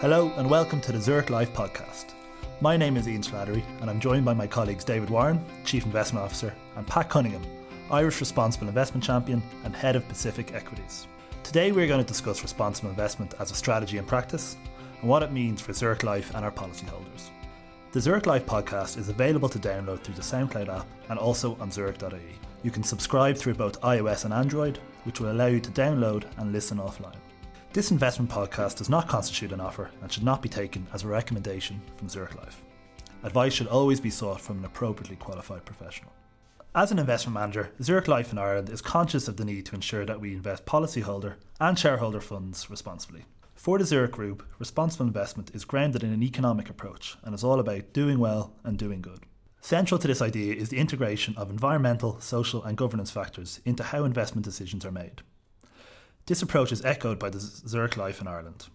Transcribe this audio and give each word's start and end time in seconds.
Hello 0.00 0.30
and 0.36 0.50
welcome 0.50 0.78
to 0.82 0.92
the 0.92 1.00
Zurich 1.00 1.30
Life 1.30 1.54
podcast. 1.54 2.12
My 2.60 2.76
name 2.76 2.98
is 2.98 3.08
Ian 3.08 3.22
Slattery 3.22 3.64
and 3.80 3.88
I'm 3.88 3.98
joined 3.98 4.26
by 4.26 4.34
my 4.34 4.46
colleagues 4.46 4.84
David 4.84 5.08
Warren, 5.08 5.42
Chief 5.64 5.86
Investment 5.86 6.22
Officer, 6.22 6.52
and 6.76 6.86
Pat 6.86 7.08
Cunningham, 7.08 7.42
Irish 7.90 8.20
Responsible 8.20 8.68
Investment 8.68 9.02
Champion 9.02 9.42
and 9.64 9.74
Head 9.74 9.96
of 9.96 10.06
Pacific 10.06 10.52
Equities. 10.52 11.06
Today 11.42 11.72
we're 11.72 11.86
going 11.86 12.04
to 12.04 12.06
discuss 12.06 12.42
responsible 12.42 12.90
investment 12.90 13.32
as 13.38 13.50
a 13.50 13.54
strategy 13.54 13.96
and 13.96 14.06
practice 14.06 14.58
and 15.00 15.08
what 15.08 15.22
it 15.22 15.32
means 15.32 15.62
for 15.62 15.72
Zurich 15.72 16.02
Life 16.02 16.34
and 16.34 16.44
our 16.44 16.52
policyholders. 16.52 17.30
The 17.92 18.00
Zurich 18.02 18.26
Life 18.26 18.44
podcast 18.44 18.98
is 18.98 19.08
available 19.08 19.48
to 19.48 19.58
download 19.58 20.02
through 20.02 20.16
the 20.16 20.20
SoundCloud 20.20 20.68
app 20.68 20.86
and 21.08 21.18
also 21.18 21.56
on 21.58 21.70
Zurich.ie. 21.70 22.38
You 22.62 22.70
can 22.70 22.82
subscribe 22.82 23.38
through 23.38 23.54
both 23.54 23.80
iOS 23.80 24.26
and 24.26 24.34
Android, 24.34 24.78
which 25.04 25.20
will 25.20 25.32
allow 25.32 25.46
you 25.46 25.60
to 25.60 25.70
download 25.70 26.24
and 26.36 26.52
listen 26.52 26.76
offline. 26.76 27.16
This 27.76 27.90
investment 27.90 28.30
podcast 28.30 28.78
does 28.78 28.88
not 28.88 29.06
constitute 29.06 29.52
an 29.52 29.60
offer 29.60 29.90
and 30.00 30.10
should 30.10 30.22
not 30.22 30.40
be 30.40 30.48
taken 30.48 30.86
as 30.94 31.02
a 31.02 31.08
recommendation 31.08 31.78
from 31.96 32.08
Zurich 32.08 32.34
Life. 32.34 32.62
Advice 33.22 33.52
should 33.52 33.66
always 33.66 34.00
be 34.00 34.08
sought 34.08 34.40
from 34.40 34.60
an 34.60 34.64
appropriately 34.64 35.16
qualified 35.16 35.62
professional. 35.66 36.10
As 36.74 36.90
an 36.90 36.98
investment 36.98 37.34
manager, 37.34 37.70
Zurich 37.82 38.08
Life 38.08 38.32
in 38.32 38.38
Ireland 38.38 38.70
is 38.70 38.80
conscious 38.80 39.28
of 39.28 39.36
the 39.36 39.44
need 39.44 39.66
to 39.66 39.74
ensure 39.74 40.06
that 40.06 40.18
we 40.18 40.32
invest 40.32 40.64
policyholder 40.64 41.34
and 41.60 41.78
shareholder 41.78 42.22
funds 42.22 42.70
responsibly. 42.70 43.26
For 43.54 43.76
the 43.76 43.84
Zurich 43.84 44.12
Group, 44.12 44.42
responsible 44.58 45.04
investment 45.04 45.50
is 45.54 45.66
grounded 45.66 46.02
in 46.02 46.14
an 46.14 46.22
economic 46.22 46.70
approach 46.70 47.18
and 47.24 47.34
is 47.34 47.44
all 47.44 47.60
about 47.60 47.92
doing 47.92 48.18
well 48.18 48.54
and 48.64 48.78
doing 48.78 49.02
good. 49.02 49.24
Central 49.60 49.98
to 49.98 50.08
this 50.08 50.22
idea 50.22 50.54
is 50.54 50.70
the 50.70 50.78
integration 50.78 51.36
of 51.36 51.50
environmental, 51.50 52.18
social, 52.22 52.64
and 52.64 52.78
governance 52.78 53.10
factors 53.10 53.60
into 53.66 53.82
how 53.82 54.04
investment 54.04 54.46
decisions 54.46 54.86
are 54.86 54.90
made. 54.90 55.20
This 56.26 56.42
approach 56.42 56.72
is 56.72 56.84
echoed 56.84 57.20
by 57.20 57.30
the 57.30 57.38
Zurich 57.38 57.96
Life 57.96 58.20
in 58.20 58.26
Ireland. 58.26 58.66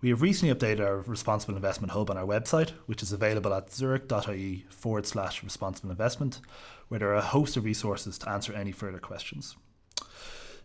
We 0.00 0.10
have 0.10 0.22
recently 0.22 0.54
updated 0.54 0.86
our 0.86 0.98
Responsible 0.98 1.56
Investment 1.56 1.90
Hub 1.90 2.08
on 2.08 2.16
our 2.16 2.24
website, 2.24 2.70
which 2.86 3.02
is 3.02 3.10
available 3.10 3.52
at 3.52 3.72
zurich.ie 3.72 4.64
forward 4.68 5.04
slash 5.04 5.42
responsible 5.42 5.90
investment, 5.90 6.40
where 6.86 7.00
there 7.00 7.08
are 7.08 7.16
a 7.16 7.20
host 7.20 7.56
of 7.56 7.64
resources 7.64 8.16
to 8.18 8.28
answer 8.28 8.52
any 8.52 8.70
further 8.70 9.00
questions. 9.00 9.56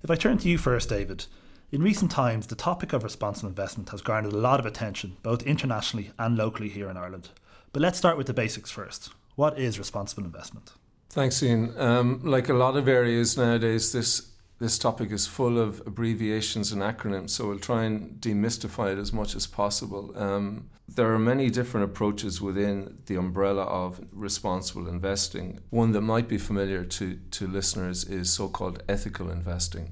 If 0.03 0.11
I 0.11 0.15
turn 0.15 0.37
to 0.37 0.49
you 0.49 0.59
first, 0.59 0.89
David, 0.89 1.25
in 1.71 1.81
recent 1.81 2.11
times, 2.11 2.45
the 2.45 2.55
topic 2.55 2.93
of 2.93 3.03
responsible 3.03 3.49
investment 3.49 3.89
has 3.89 4.03
garnered 4.03 4.33
a 4.33 4.37
lot 4.37 4.59
of 4.59 4.67
attention, 4.67 5.17
both 5.23 5.41
internationally 5.41 6.11
and 6.19 6.37
locally 6.37 6.69
here 6.69 6.91
in 6.91 6.97
Ireland. 6.97 7.29
But 7.73 7.81
let's 7.81 7.97
start 7.97 8.19
with 8.19 8.27
the 8.27 8.35
basics 8.35 8.69
first. 8.69 9.09
What 9.35 9.57
is 9.57 9.79
responsible 9.79 10.25
investment? 10.25 10.73
Thanks, 11.09 11.41
Ian. 11.41 11.73
Um, 11.75 12.21
like 12.23 12.49
a 12.49 12.53
lot 12.53 12.77
of 12.77 12.87
areas 12.87 13.35
nowadays, 13.35 13.91
this 13.93 14.28
this 14.59 14.77
topic 14.77 15.11
is 15.11 15.25
full 15.25 15.57
of 15.57 15.79
abbreviations 15.87 16.73
and 16.73 16.81
acronyms, 16.81 17.29
so 17.31 17.47
we'll 17.47 17.59
try 17.59 17.85
and 17.85 18.19
demystify 18.19 18.91
it 18.91 18.99
as 18.99 19.13
much 19.13 19.33
as 19.33 19.47
possible. 19.47 20.11
Um, 20.17 20.69
there 20.87 21.13
are 21.13 21.19
many 21.19 21.49
different 21.49 21.85
approaches 21.85 22.41
within 22.41 22.97
the 23.05 23.15
umbrella 23.15 23.63
of 23.63 24.01
responsible 24.11 24.87
investing. 24.89 25.59
One 25.69 25.93
that 25.93 26.01
might 26.01 26.27
be 26.27 26.37
familiar 26.37 26.83
to, 26.83 27.15
to 27.31 27.47
listeners 27.47 28.03
is 28.03 28.31
so 28.31 28.49
called 28.49 28.83
ethical 28.89 29.31
investing. 29.31 29.91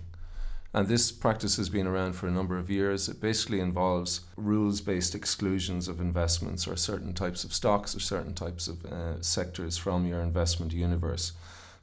And 0.73 0.89
this 0.89 1.13
practice 1.13 1.55
has 1.55 1.69
been 1.69 1.87
around 1.87 2.13
for 2.13 2.27
a 2.27 2.31
number 2.31 2.57
of 2.57 2.69
years. 2.69 3.07
It 3.07 3.21
basically 3.21 3.61
involves 3.61 4.21
rules 4.35 4.81
based 4.81 5.15
exclusions 5.15 5.87
of 5.87 6.01
investments 6.01 6.67
or 6.67 6.75
certain 6.75 7.13
types 7.13 7.45
of 7.45 7.53
stocks 7.53 7.95
or 7.95 8.01
certain 8.01 8.33
types 8.33 8.67
of 8.67 8.85
uh, 8.85 9.21
sectors 9.21 9.77
from 9.77 10.05
your 10.05 10.19
investment 10.19 10.73
universe. 10.73 11.31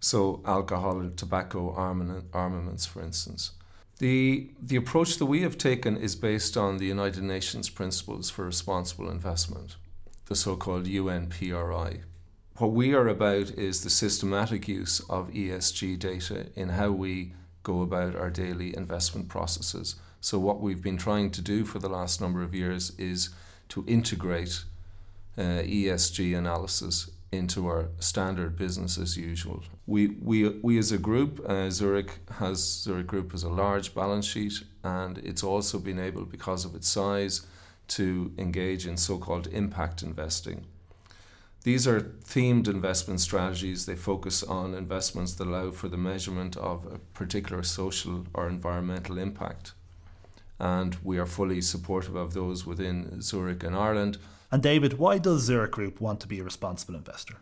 So, 0.05 0.43
alcohol 0.45 1.01
and 1.01 1.17
tobacco 1.17 1.73
armaments, 1.73 2.85
for 2.85 3.03
instance. 3.03 3.53
The, 4.01 4.51
the 4.61 4.77
approach 4.77 5.17
that 5.17 5.25
we 5.25 5.41
have 5.41 5.57
taken 5.57 5.97
is 5.97 6.15
based 6.15 6.59
on 6.59 6.77
the 6.77 6.85
United 6.85 7.23
Nations 7.23 7.71
Principles 7.71 8.29
for 8.29 8.45
Responsible 8.45 9.09
Investment, 9.09 9.77
the 10.27 10.37
so 10.37 10.57
called 10.57 10.85
UNPRI. 10.85 12.03
What 12.59 12.73
we 12.73 12.93
are 12.93 13.09
about 13.09 13.53
is 13.53 13.81
the 13.81 13.89
systematic 13.89 14.69
use 14.69 15.01
of 15.09 15.31
ESG 15.31 15.99
data 16.01 16.49
in 16.55 16.69
how 16.69 16.91
we 16.91 17.33
go 17.63 17.81
about 17.81 18.15
our 18.15 18.29
daily 18.29 18.77
investment 18.77 19.31
processes. 19.31 19.97
So, 20.21 20.39
what 20.39 20.61
we've 20.61 20.83
been 20.83 20.99
trying 20.99 21.31
to 21.31 21.41
do 21.41 21.65
for 21.65 21.79
the 21.79 21.89
last 21.89 22.21
number 22.21 22.43
of 22.43 22.55
years 22.55 22.93
is 22.99 23.31
to 23.71 23.87
integrate 23.89 24.65
uh, 25.39 25.65
ESG 25.65 26.37
analysis 26.37 27.09
into 27.37 27.67
our 27.67 27.89
standard 27.99 28.57
business 28.57 28.99
as 28.99 29.17
usual. 29.17 29.63
We, 29.87 30.09
we, 30.23 30.49
we 30.49 30.79
as 30.79 30.93
a 30.93 30.99
group, 30.99 31.45
uh, 31.49 31.71
Zurich 31.71 32.19
has 32.39 32.59
Zurich 32.59 33.07
Group 33.07 33.33
has 33.33 33.43
a 33.45 33.49
large 33.49 33.95
balance 33.95 34.27
sheet, 34.27 34.55
and 34.83 35.19
it's 35.19 35.45
also 35.45 35.79
been 35.79 35.99
able, 35.99 36.25
because 36.25 36.65
of 36.65 36.75
its 36.75 36.89
size, 36.89 37.47
to 37.89 38.33
engage 38.39 38.87
in 38.87 38.97
so-called 38.97 39.47
impact 39.49 40.03
investing. 40.03 40.65
These 41.65 41.87
are 41.89 42.01
themed 42.01 42.69
investment 42.69 43.21
strategies. 43.21 43.87
They 43.87 43.97
focus 43.97 44.43
on 44.43 44.75
investments 44.75 45.35
that 45.35 45.47
allow 45.47 45.71
for 45.71 45.89
the 45.89 45.97
measurement 45.97 46.57
of 46.57 46.85
a 46.87 46.99
particular 47.15 47.63
social 47.63 48.27
or 48.35 48.49
environmental 48.49 49.19
impact. 49.19 49.73
And 50.59 50.97
we 51.03 51.19
are 51.19 51.27
fully 51.27 51.63
supportive 51.63 52.17
of 52.17 52.35
those 52.35 52.67
within 52.67 53.23
Zurich 53.23 53.65
and 53.65 53.75
Ireland. 53.75 54.19
And 54.55 54.63
David, 54.63 55.01
why 55.01 55.19
does 55.19 55.43
Zurich 55.43 55.73
Group 55.73 56.01
want 56.01 56.21
to 56.21 56.29
be 56.29 56.39
a 56.39 56.45
responsible 56.45 56.95
investor? 56.95 57.39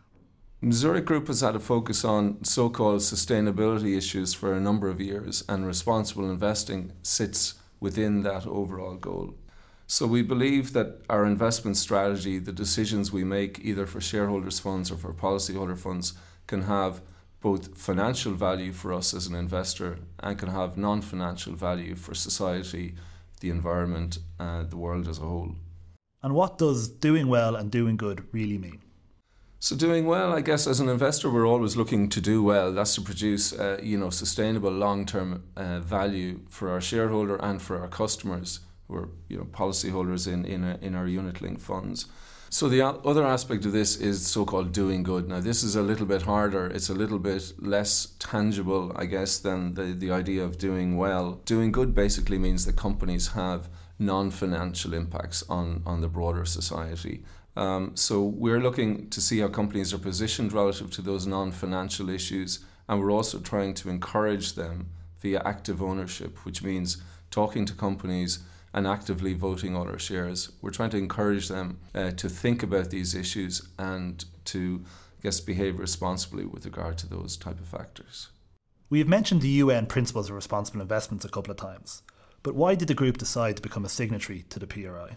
Zurich 0.70 1.04
Group 1.04 1.26
has 1.26 1.42
had 1.42 1.54
a 1.54 1.60
focus 1.60 2.06
on 2.06 2.42
so 2.42 2.70
called 2.70 3.00
sustainability 3.00 3.98
issues 3.98 4.32
for 4.32 4.54
a 4.54 4.60
number 4.62 4.88
of 4.88 4.98
years, 4.98 5.44
and 5.46 5.66
responsible 5.66 6.30
investing 6.30 6.92
sits 7.02 7.56
within 7.80 8.22
that 8.22 8.46
overall 8.46 8.94
goal. 8.94 9.34
So 9.86 10.06
we 10.06 10.22
believe 10.22 10.72
that 10.72 11.02
our 11.10 11.26
investment 11.26 11.76
strategy, 11.76 12.38
the 12.38 12.50
decisions 12.50 13.12
we 13.12 13.24
make 13.24 13.58
either 13.58 13.84
for 13.84 14.00
shareholders' 14.00 14.58
funds 14.58 14.90
or 14.90 14.96
for 14.96 15.12
policyholder 15.12 15.76
funds, 15.76 16.14
can 16.46 16.62
have 16.62 17.02
both 17.42 17.76
financial 17.76 18.32
value 18.32 18.72
for 18.72 18.90
us 18.90 19.12
as 19.12 19.26
an 19.26 19.34
investor 19.34 19.98
and 20.20 20.38
can 20.38 20.48
have 20.48 20.78
non 20.78 21.02
financial 21.02 21.52
value 21.52 21.94
for 21.94 22.14
society, 22.14 22.94
the 23.40 23.50
environment, 23.50 24.18
and 24.38 24.70
the 24.70 24.78
world 24.78 25.06
as 25.08 25.18
a 25.18 25.28
whole. 25.32 25.56
And 26.22 26.34
what 26.34 26.58
does 26.58 26.88
doing 26.88 27.28
well 27.28 27.56
and 27.56 27.70
doing 27.70 27.96
good 27.96 28.24
really 28.32 28.58
mean? 28.58 28.80
So 29.58 29.76
doing 29.76 30.06
well, 30.06 30.32
I 30.32 30.40
guess, 30.40 30.66
as 30.66 30.80
an 30.80 30.88
investor, 30.88 31.30
we're 31.30 31.46
always 31.46 31.76
looking 31.76 32.08
to 32.08 32.20
do 32.20 32.42
well. 32.42 32.72
That's 32.72 32.96
to 32.96 33.00
produce, 33.00 33.52
uh, 33.52 33.78
you 33.80 33.96
know, 33.96 34.10
sustainable 34.10 34.72
long-term 34.72 35.44
uh, 35.56 35.78
value 35.78 36.40
for 36.48 36.70
our 36.70 36.80
shareholder 36.80 37.36
and 37.36 37.62
for 37.62 37.80
our 37.80 37.86
customers 37.86 38.60
who 38.88 38.96
are 38.96 39.08
you 39.28 39.38
know 39.38 39.44
policyholders 39.44 40.26
in 40.26 40.44
in, 40.44 40.64
a, 40.64 40.78
in 40.80 40.94
our 40.94 41.06
unit 41.06 41.40
linked 41.40 41.62
funds. 41.62 42.06
So 42.50 42.68
the 42.68 42.82
other 42.82 43.24
aspect 43.24 43.64
of 43.64 43.72
this 43.72 43.96
is 43.96 44.26
so-called 44.26 44.72
doing 44.72 45.02
good. 45.02 45.26
Now 45.26 45.40
this 45.40 45.62
is 45.62 45.74
a 45.74 45.80
little 45.80 46.04
bit 46.04 46.22
harder. 46.22 46.66
It's 46.66 46.90
a 46.90 46.94
little 46.94 47.18
bit 47.18 47.54
less 47.58 48.14
tangible, 48.18 48.92
I 48.94 49.06
guess, 49.06 49.38
than 49.38 49.72
the, 49.72 49.94
the 49.94 50.10
idea 50.10 50.44
of 50.44 50.58
doing 50.58 50.98
well. 50.98 51.40
Doing 51.46 51.72
good 51.72 51.94
basically 51.94 52.36
means 52.36 52.66
that 52.66 52.76
companies 52.76 53.28
have 53.28 53.68
non-financial 54.06 54.94
impacts 54.94 55.42
on, 55.48 55.82
on 55.86 56.00
the 56.00 56.08
broader 56.08 56.44
society. 56.44 57.24
Um, 57.56 57.92
so 57.94 58.22
we're 58.22 58.60
looking 58.60 59.10
to 59.10 59.20
see 59.20 59.40
how 59.40 59.48
companies 59.48 59.92
are 59.92 59.98
positioned 59.98 60.52
relative 60.52 60.90
to 60.92 61.02
those 61.02 61.26
non-financial 61.26 62.08
issues, 62.08 62.64
and 62.88 63.00
we're 63.00 63.12
also 63.12 63.38
trying 63.38 63.74
to 63.74 63.90
encourage 63.90 64.54
them 64.54 64.88
via 65.20 65.42
active 65.44 65.82
ownership, 65.82 66.44
which 66.44 66.62
means 66.62 67.02
talking 67.30 67.64
to 67.66 67.74
companies 67.74 68.40
and 68.74 68.86
actively 68.86 69.34
voting 69.34 69.76
on 69.76 69.88
our 69.88 69.98
shares. 69.98 70.52
We're 70.62 70.70
trying 70.70 70.90
to 70.90 70.98
encourage 70.98 71.48
them 71.48 71.78
uh, 71.94 72.10
to 72.12 72.28
think 72.28 72.62
about 72.62 72.90
these 72.90 73.14
issues 73.14 73.68
and 73.78 74.24
to, 74.46 74.84
I 75.18 75.22
guess, 75.22 75.40
behave 75.40 75.78
responsibly 75.78 76.46
with 76.46 76.64
regard 76.64 76.98
to 76.98 77.08
those 77.08 77.36
type 77.36 77.60
of 77.60 77.66
factors. 77.66 78.28
We 78.88 78.98
have 78.98 79.08
mentioned 79.08 79.40
the 79.40 79.48
UN 79.48 79.86
Principles 79.86 80.28
of 80.28 80.34
Responsible 80.34 80.80
Investments 80.80 81.24
a 81.24 81.28
couple 81.28 81.50
of 81.50 81.56
times, 81.56 82.02
but 82.42 82.54
why 82.54 82.74
did 82.74 82.88
the 82.88 82.94
group 82.94 83.18
decide 83.18 83.56
to 83.56 83.62
become 83.62 83.84
a 83.84 83.88
signatory 83.88 84.44
to 84.50 84.58
the 84.58 84.66
PRI? 84.66 85.14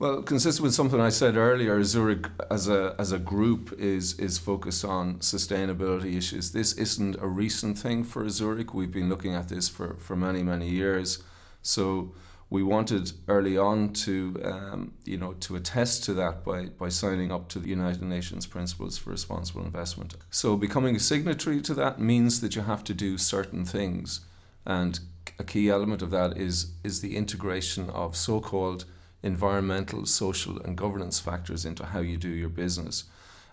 Well, 0.00 0.22
consistent 0.22 0.62
with 0.62 0.72
something 0.72 0.98
I 0.98 1.10
said 1.10 1.36
earlier, 1.36 1.84
Zurich 1.84 2.26
as 2.50 2.68
a 2.68 2.94
as 2.98 3.12
a 3.12 3.18
group 3.18 3.78
is 3.78 4.18
is 4.18 4.38
focused 4.38 4.82
on 4.82 5.18
sustainability 5.18 6.16
issues. 6.16 6.52
This 6.52 6.72
isn't 6.72 7.16
a 7.20 7.26
recent 7.26 7.78
thing 7.78 8.04
for 8.04 8.26
Zurich. 8.30 8.72
We've 8.72 8.90
been 8.90 9.10
looking 9.10 9.34
at 9.34 9.50
this 9.50 9.68
for, 9.68 9.96
for 9.98 10.16
many, 10.16 10.42
many 10.42 10.70
years. 10.70 11.22
So 11.60 12.14
we 12.48 12.62
wanted 12.62 13.12
early 13.28 13.58
on 13.58 13.92
to 13.92 14.40
um, 14.42 14.94
you 15.04 15.18
know 15.18 15.34
to 15.34 15.54
attest 15.56 16.04
to 16.04 16.14
that 16.14 16.44
by 16.44 16.66
by 16.66 16.88
signing 16.88 17.30
up 17.30 17.48
to 17.50 17.58
the 17.58 17.68
United 17.68 18.02
Nations 18.02 18.46
Principles 18.46 18.96
for 18.96 19.10
Responsible 19.10 19.66
Investment. 19.66 20.16
So 20.30 20.56
becoming 20.56 20.96
a 20.96 21.00
signatory 21.00 21.60
to 21.60 21.74
that 21.74 22.00
means 22.00 22.40
that 22.40 22.56
you 22.56 22.62
have 22.62 22.84
to 22.84 22.94
do 22.94 23.18
certain 23.18 23.66
things, 23.66 24.20
and 24.64 24.98
a 25.38 25.44
key 25.44 25.68
element 25.70 26.02
of 26.02 26.10
that 26.10 26.36
is 26.36 26.72
is 26.84 27.00
the 27.00 27.16
integration 27.16 27.90
of 27.90 28.16
so-called 28.16 28.84
environmental, 29.22 30.06
social, 30.06 30.58
and 30.60 30.76
governance 30.76 31.20
factors 31.20 31.64
into 31.64 31.86
how 31.86 32.00
you 32.00 32.16
do 32.16 32.28
your 32.28 32.48
business 32.48 33.04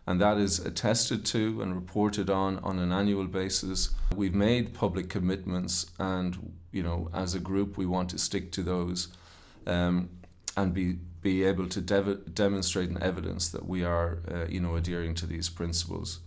and 0.08 0.22
that 0.22 0.38
is 0.38 0.60
attested 0.60 1.26
to 1.26 1.62
and 1.62 1.76
reported 1.76 2.30
on 2.30 2.58
on 2.60 2.80
an 2.80 2.92
annual 2.94 3.26
basis. 3.26 3.90
We've 4.16 4.34
made 4.34 4.74
public 4.74 5.10
commitments, 5.10 5.92
and 6.00 6.54
you 6.72 6.82
know, 6.82 7.10
as 7.14 7.36
a 7.36 7.40
group, 7.40 7.78
we 7.78 7.86
want 7.86 8.10
to 8.12 8.18
stick 8.18 8.52
to 8.54 8.64
those. 8.64 9.10
Um, 9.68 10.10
and 10.56 10.74
be 10.74 10.98
be 11.22 11.44
able 11.44 11.68
to 11.68 11.82
demonstrate 11.82 12.90
and 12.90 13.04
evidence 13.04 13.50
that 13.50 13.68
we 13.68 13.84
are, 13.84 14.20
uh, 14.32 14.46
you 14.48 14.62
know, 14.62 14.76
adhering 14.76 15.14
to 15.16 15.26
these 15.28 15.50
principles. 15.50 16.20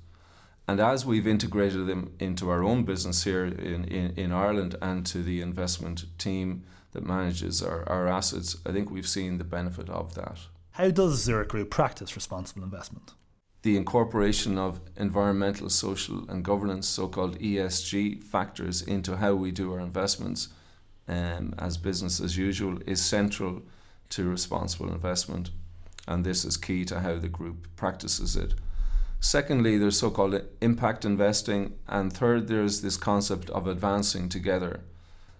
And 0.70 0.78
as 0.78 1.04
we've 1.04 1.26
integrated 1.26 1.88
them 1.88 2.14
into 2.20 2.48
our 2.48 2.62
own 2.62 2.84
business 2.84 3.24
here 3.24 3.44
in, 3.44 3.82
in, 3.86 4.12
in 4.16 4.30
Ireland 4.30 4.76
and 4.80 5.04
to 5.06 5.20
the 5.20 5.40
investment 5.40 6.04
team 6.16 6.62
that 6.92 7.04
manages 7.04 7.60
our, 7.60 7.82
our 7.88 8.06
assets, 8.06 8.56
I 8.64 8.70
think 8.70 8.88
we've 8.88 9.08
seen 9.08 9.38
the 9.38 9.42
benefit 9.42 9.90
of 9.90 10.14
that. 10.14 10.38
How 10.70 10.90
does 10.90 11.24
Zurich 11.24 11.48
Group 11.48 11.70
practice 11.70 12.14
responsible 12.14 12.62
investment? 12.62 13.14
The 13.62 13.76
incorporation 13.76 14.58
of 14.58 14.80
environmental, 14.96 15.70
social, 15.70 16.24
and 16.30 16.44
governance, 16.44 16.86
so 16.86 17.08
called 17.08 17.40
ESG 17.40 18.22
factors, 18.22 18.80
into 18.80 19.16
how 19.16 19.34
we 19.34 19.50
do 19.50 19.72
our 19.72 19.80
investments 19.80 20.50
um, 21.08 21.52
as 21.58 21.78
business 21.78 22.20
as 22.20 22.36
usual 22.36 22.78
is 22.86 23.04
central 23.04 23.62
to 24.10 24.30
responsible 24.30 24.92
investment, 24.92 25.50
and 26.06 26.24
this 26.24 26.44
is 26.44 26.56
key 26.56 26.84
to 26.84 27.00
how 27.00 27.18
the 27.18 27.28
group 27.28 27.66
practices 27.74 28.36
it. 28.36 28.54
Secondly, 29.20 29.76
there's 29.76 29.98
so 29.98 30.10
called 30.10 30.40
impact 30.60 31.04
investing, 31.04 31.74
and 31.86 32.12
third, 32.12 32.48
there's 32.48 32.80
this 32.80 32.96
concept 32.96 33.50
of 33.50 33.66
advancing 33.66 34.28
together. 34.28 34.80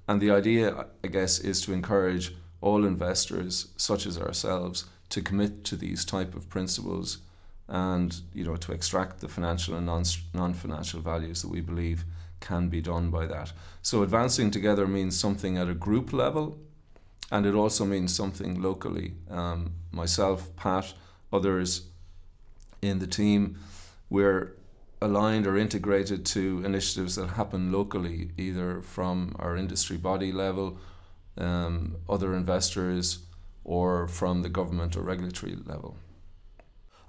And 0.06 0.20
the 0.20 0.30
idea, 0.30 0.86
I 1.02 1.08
guess, 1.08 1.38
is 1.38 1.62
to 1.62 1.72
encourage 1.72 2.34
all 2.60 2.84
investors, 2.84 3.68
such 3.76 4.06
as 4.06 4.18
ourselves, 4.18 4.84
to 5.08 5.22
commit 5.22 5.64
to 5.64 5.76
these 5.76 6.04
type 6.04 6.34
of 6.34 6.48
principles 6.48 7.18
and 7.70 8.20
you 8.34 8.44
know 8.44 8.56
to 8.56 8.72
extract 8.72 9.20
the 9.20 9.28
financial 9.28 9.76
and 9.76 9.86
non 9.86 10.04
non-financial 10.34 11.00
values 11.00 11.42
that 11.42 11.48
we 11.48 11.60
believe 11.60 12.04
can 12.40 12.68
be 12.68 12.80
done 12.80 13.10
by 13.10 13.26
that. 13.26 13.52
So 13.82 14.02
advancing 14.02 14.50
together 14.50 14.86
means 14.86 15.18
something 15.18 15.56
at 15.56 15.68
a 15.68 15.74
group 15.74 16.12
level, 16.12 16.58
and 17.30 17.46
it 17.46 17.54
also 17.54 17.84
means 17.84 18.14
something 18.14 18.60
locally. 18.60 19.14
Um, 19.30 19.74
myself, 19.92 20.54
Pat, 20.56 20.94
others 21.32 21.82
in 22.82 22.98
the 22.98 23.06
team, 23.06 23.58
we're 24.10 24.56
aligned 25.00 25.46
or 25.46 25.56
integrated 25.56 26.26
to 26.26 26.62
initiatives 26.64 27.16
that 27.16 27.30
happen 27.30 27.72
locally, 27.72 28.32
either 28.36 28.82
from 28.82 29.34
our 29.38 29.56
industry 29.56 29.96
body 29.96 30.32
level, 30.32 30.78
um, 31.38 31.96
other 32.08 32.34
investors, 32.34 33.20
or 33.64 34.08
from 34.08 34.42
the 34.42 34.48
government 34.48 34.96
or 34.96 35.02
regulatory 35.02 35.56
level. 35.64 35.96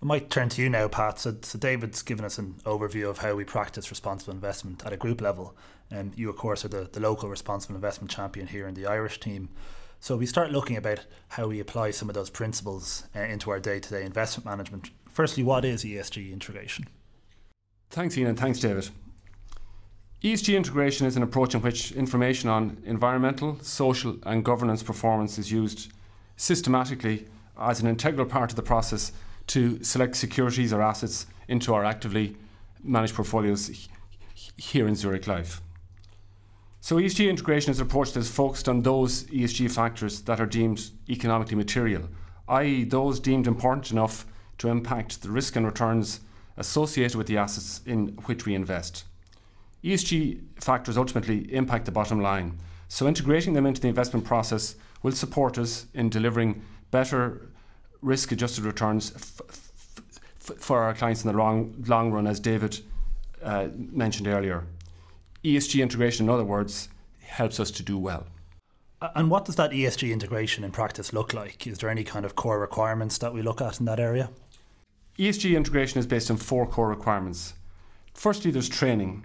I 0.01 0.05
might 0.05 0.29
turn 0.29 0.49
to 0.49 0.61
you 0.61 0.69
now, 0.69 0.87
Pat. 0.87 1.19
So, 1.19 1.35
so, 1.41 1.59
David's 1.59 2.01
given 2.01 2.25
us 2.25 2.39
an 2.39 2.55
overview 2.65 3.07
of 3.09 3.19
how 3.19 3.35
we 3.35 3.43
practice 3.43 3.91
responsible 3.91 4.33
investment 4.33 4.83
at 4.85 4.93
a 4.93 4.97
group 4.97 5.21
level. 5.21 5.55
And 5.91 6.17
you, 6.17 6.29
of 6.29 6.37
course, 6.37 6.65
are 6.65 6.69
the, 6.69 6.89
the 6.91 6.99
local 6.99 7.29
responsible 7.29 7.75
investment 7.75 8.09
champion 8.09 8.47
here 8.47 8.67
in 8.67 8.73
the 8.73 8.87
Irish 8.87 9.19
team. 9.19 9.49
So 9.99 10.17
we 10.17 10.25
start 10.25 10.51
looking 10.51 10.77
about 10.77 11.05
how 11.27 11.47
we 11.47 11.59
apply 11.59 11.91
some 11.91 12.09
of 12.09 12.15
those 12.15 12.31
principles 12.31 13.03
uh, 13.15 13.19
into 13.19 13.51
our 13.51 13.59
day-to-day 13.59 14.03
investment 14.03 14.45
management. 14.45 14.89
Firstly, 15.21 15.43
what 15.43 15.63
is 15.65 15.83
ESG 15.83 16.33
integration? 16.33 16.87
Thanks, 17.91 18.17
Ian, 18.17 18.29
and 18.29 18.39
thanks, 18.39 18.59
David. 18.59 18.89
ESG 20.23 20.57
integration 20.57 21.05
is 21.05 21.15
an 21.15 21.21
approach 21.21 21.53
in 21.53 21.61
which 21.61 21.91
information 21.91 22.49
on 22.49 22.81
environmental, 22.87 23.59
social, 23.61 24.17
and 24.23 24.43
governance 24.43 24.81
performance 24.81 25.37
is 25.37 25.51
used 25.51 25.91
systematically 26.37 27.27
as 27.55 27.81
an 27.81 27.87
integral 27.87 28.25
part 28.25 28.49
of 28.49 28.55
the 28.55 28.63
process 28.63 29.11
to 29.45 29.83
select 29.83 30.15
securities 30.15 30.73
or 30.73 30.81
assets 30.81 31.27
into 31.47 31.71
our 31.71 31.85
actively 31.85 32.35
managed 32.83 33.13
portfolios 33.13 33.87
here 34.57 34.87
in 34.87 34.95
Zurich 34.95 35.27
Life. 35.27 35.61
So 36.79 36.95
ESG 36.95 37.29
integration 37.29 37.69
is 37.69 37.79
an 37.79 37.85
approach 37.85 38.13
that 38.13 38.21
is 38.21 38.31
focused 38.31 38.67
on 38.67 38.81
those 38.81 39.25
ESG 39.25 39.69
factors 39.69 40.21
that 40.21 40.39
are 40.39 40.47
deemed 40.47 40.89
economically 41.07 41.57
material, 41.57 42.09
i.e. 42.47 42.85
those 42.85 43.19
deemed 43.19 43.45
important 43.45 43.91
enough 43.91 44.25
to 44.61 44.69
impact 44.69 45.23
the 45.23 45.29
risk 45.29 45.55
and 45.55 45.65
returns 45.65 46.19
associated 46.55 47.17
with 47.17 47.25
the 47.25 47.37
assets 47.37 47.81
in 47.87 48.09
which 48.25 48.45
we 48.45 48.53
invest. 48.53 49.05
ESG 49.83 50.39
factors 50.59 50.97
ultimately 50.97 51.51
impact 51.51 51.85
the 51.85 51.91
bottom 51.91 52.21
line, 52.21 52.59
so 52.87 53.07
integrating 53.07 53.53
them 53.53 53.65
into 53.65 53.81
the 53.81 53.87
investment 53.87 54.23
process 54.23 54.75
will 55.01 55.13
support 55.13 55.57
us 55.57 55.87
in 55.95 56.09
delivering 56.09 56.61
better 56.91 57.49
risk 58.03 58.31
adjusted 58.31 58.63
returns 58.63 59.11
f- 59.15 59.41
f- 59.49 60.57
for 60.57 60.83
our 60.83 60.93
clients 60.93 61.23
in 61.23 61.31
the 61.31 61.37
long, 61.37 61.83
long 61.87 62.11
run, 62.11 62.27
as 62.27 62.39
David 62.39 62.79
uh, 63.41 63.69
mentioned 63.73 64.27
earlier. 64.27 64.63
ESG 65.43 65.81
integration, 65.81 66.27
in 66.27 66.29
other 66.29 66.43
words, 66.43 66.89
helps 67.21 67.59
us 67.59 67.71
to 67.71 67.81
do 67.81 67.97
well. 67.97 68.27
And 69.15 69.31
what 69.31 69.45
does 69.45 69.55
that 69.55 69.71
ESG 69.71 70.11
integration 70.13 70.63
in 70.63 70.71
practice 70.71 71.13
look 71.13 71.33
like? 71.33 71.65
Is 71.65 71.79
there 71.79 71.89
any 71.89 72.03
kind 72.03 72.25
of 72.25 72.35
core 72.35 72.59
requirements 72.59 73.17
that 73.17 73.33
we 73.33 73.41
look 73.41 73.59
at 73.59 73.79
in 73.79 73.87
that 73.87 73.99
area? 73.99 74.29
ESG 75.21 75.55
integration 75.55 75.99
is 75.99 76.07
based 76.07 76.31
on 76.31 76.37
four 76.37 76.65
core 76.65 76.89
requirements. 76.89 77.53
Firstly, 78.15 78.49
there's 78.49 78.67
training. 78.67 79.23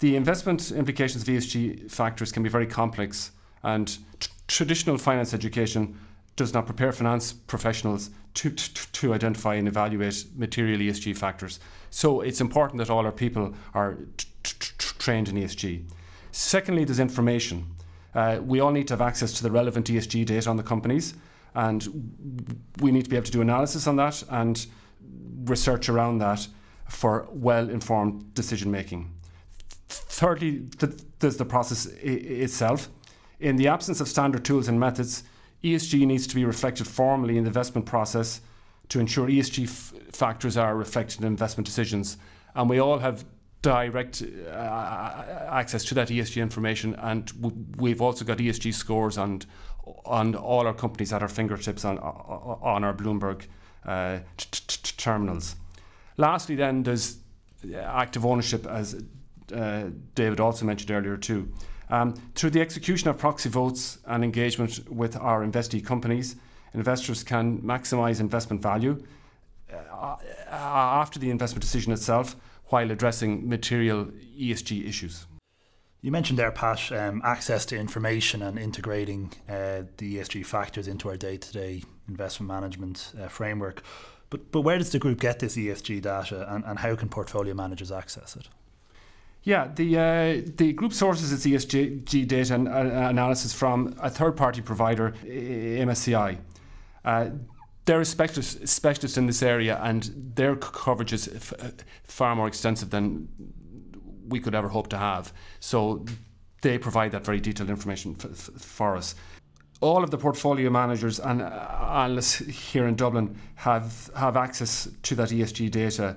The 0.00 0.14
investment 0.14 0.70
implications 0.70 1.22
of 1.22 1.28
ESG 1.28 1.90
factors 1.90 2.30
can 2.30 2.42
be 2.42 2.50
very 2.50 2.66
complex, 2.66 3.32
and 3.62 3.88
t- 4.20 4.28
traditional 4.46 4.98
finance 4.98 5.32
education 5.32 5.98
does 6.36 6.52
not 6.52 6.66
prepare 6.66 6.92
finance 6.92 7.32
professionals 7.32 8.10
to, 8.34 8.50
to, 8.50 8.92
to, 8.92 9.14
identify 9.14 9.54
and 9.54 9.66
evaluate 9.66 10.26
material 10.36 10.80
ESG 10.80 11.16
factors. 11.16 11.60
So 11.88 12.20
it's 12.20 12.42
important 12.42 12.78
that 12.78 12.90
all 12.90 13.06
our 13.06 13.10
people 13.10 13.54
are 13.72 13.96
t- 14.42 14.52
trained 14.98 15.30
in 15.30 15.36
ESG. 15.36 15.82
Secondly, 16.30 16.84
there's 16.84 17.00
information. 17.00 17.74
Uh, 18.14 18.40
we 18.44 18.60
all 18.60 18.70
need 18.70 18.86
to 18.88 18.92
have 18.92 19.00
access 19.00 19.32
to 19.32 19.42
the 19.42 19.50
relevant 19.50 19.86
ESG 19.86 20.26
data 20.26 20.50
on 20.50 20.58
the 20.58 20.62
companies, 20.62 21.14
and 21.54 21.88
we 22.80 22.92
need 22.92 23.04
to 23.04 23.10
be 23.10 23.16
able 23.16 23.24
to 23.24 23.32
do 23.32 23.40
analysis 23.40 23.86
on 23.86 23.96
that 23.96 24.22
and 24.28 24.66
research 25.50 25.88
around 25.88 26.18
that 26.18 26.46
for 26.88 27.28
well 27.30 27.68
informed 27.68 28.34
decision 28.34 28.70
making. 28.70 29.10
Thirdly, 29.88 30.68
there's 31.18 31.36
the 31.36 31.44
process 31.44 31.86
itself. 31.86 32.88
In 33.40 33.56
the 33.56 33.68
absence 33.68 34.00
of 34.00 34.08
standard 34.08 34.44
tools 34.44 34.68
and 34.68 34.78
methods, 34.80 35.22
ESG 35.62 36.06
needs 36.06 36.26
to 36.26 36.34
be 36.34 36.44
reflected 36.44 36.86
formally 36.86 37.36
in 37.36 37.44
the 37.44 37.48
investment 37.48 37.86
process 37.86 38.40
to 38.88 39.00
ensure 39.00 39.28
ESG 39.28 39.64
f- 39.64 39.92
factors 40.12 40.56
are 40.56 40.76
reflected 40.76 41.20
in 41.20 41.26
investment 41.26 41.66
decisions. 41.66 42.16
And 42.54 42.68
we 42.68 42.78
all 42.78 42.98
have 42.98 43.24
direct 43.62 44.22
uh, 44.22 45.24
access 45.50 45.84
to 45.84 45.94
that 45.94 46.08
ESG 46.08 46.40
information, 46.40 46.94
and 46.96 47.26
w- 47.40 47.64
we've 47.76 48.00
also 48.00 48.24
got 48.24 48.38
ESG 48.38 48.74
scores 48.74 49.18
on 49.18 49.42
on 50.04 50.34
all 50.34 50.66
our 50.66 50.74
companies 50.74 51.12
at 51.12 51.22
our 51.22 51.28
fingertips 51.28 51.84
on 51.84 51.98
on 51.98 52.84
our 52.84 52.94
Bloomberg 52.94 53.46
uh, 53.88 54.18
terminals. 54.96 55.56
Lastly, 56.16 56.56
then 56.56 56.82
there's 56.82 57.18
active 57.74 58.26
ownership, 58.26 58.66
as 58.66 59.02
uh, 59.54 59.84
David 60.14 60.40
also 60.40 60.66
mentioned 60.66 60.90
earlier 60.90 61.16
too. 61.16 61.52
Um, 61.90 62.12
through 62.34 62.50
the 62.50 62.60
execution 62.60 63.08
of 63.08 63.16
proxy 63.16 63.48
votes 63.48 63.98
and 64.06 64.22
engagement 64.22 64.90
with 64.90 65.16
our 65.16 65.44
investee 65.44 65.84
companies, 65.84 66.36
investors 66.74 67.24
can 67.24 67.62
maximise 67.62 68.20
investment 68.20 68.60
value 68.60 69.02
uh, 69.72 70.16
after 70.50 71.18
the 71.18 71.30
investment 71.30 71.62
decision 71.62 71.92
itself 71.92 72.36
while 72.66 72.90
addressing 72.90 73.48
material 73.48 74.06
ESG 74.38 74.86
issues. 74.86 75.26
You 76.02 76.12
mentioned 76.12 76.38
there, 76.38 76.52
Pat, 76.52 76.92
um, 76.92 77.22
access 77.24 77.64
to 77.66 77.76
information 77.76 78.42
and 78.42 78.58
integrating 78.58 79.32
uh, 79.48 79.82
the 79.96 80.16
ESG 80.16 80.44
factors 80.44 80.86
into 80.86 81.08
our 81.08 81.16
day 81.16 81.38
to 81.38 81.52
day 81.52 81.82
investment 82.08 82.48
management 82.48 83.12
uh, 83.20 83.28
framework. 83.28 83.82
But, 84.30 84.52
but 84.52 84.60
where 84.60 84.78
does 84.78 84.90
the 84.90 84.98
group 84.98 85.20
get 85.20 85.38
this 85.38 85.56
ESG 85.56 86.02
data 86.02 86.52
and, 86.52 86.64
and 86.64 86.78
how 86.78 86.94
can 86.96 87.08
portfolio 87.08 87.54
managers 87.54 87.90
access 87.90 88.36
it? 88.36 88.48
Yeah, 89.44 89.68
the 89.74 89.96
uh, 89.96 90.50
the 90.56 90.72
group 90.72 90.92
sources 90.92 91.32
its 91.32 91.46
ESG 91.46 92.26
data 92.26 92.54
and, 92.54 92.68
uh, 92.68 92.72
analysis 93.08 93.54
from 93.54 93.94
a 94.00 94.10
third 94.10 94.36
party 94.36 94.60
provider, 94.60 95.14
MSCI. 95.24 96.38
Uh, 97.04 97.30
they're 97.86 98.00
a 98.00 98.04
specialist, 98.04 98.68
specialist 98.68 99.16
in 99.16 99.26
this 99.26 99.42
area, 99.42 99.78
and 99.82 100.32
their 100.34 100.56
coverage 100.56 101.14
is 101.14 101.28
f- 101.28 101.54
uh, 101.58 101.70
far 102.02 102.36
more 102.36 102.46
extensive 102.46 102.90
than 102.90 103.28
we 104.28 104.40
could 104.40 104.54
ever 104.54 104.68
hope 104.68 104.88
to 104.88 104.98
have. 104.98 105.32
So 105.60 106.04
they 106.60 106.76
provide 106.76 107.12
that 107.12 107.24
very 107.24 107.40
detailed 107.40 107.70
information 107.70 108.16
f- 108.18 108.26
f- 108.26 108.60
for 108.60 108.96
us. 108.96 109.14
All 109.80 110.02
of 110.02 110.10
the 110.10 110.18
portfolio 110.18 110.70
managers 110.70 111.20
and 111.20 111.40
uh, 111.40 111.46
analysts 112.04 112.38
here 112.38 112.86
in 112.88 112.96
Dublin 112.96 113.36
have 113.56 114.10
have 114.16 114.36
access 114.36 114.88
to 115.02 115.14
that 115.14 115.28
ESG 115.30 115.70
data. 115.70 116.16